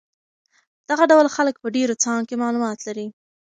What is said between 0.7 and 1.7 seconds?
دغه ډول خلک په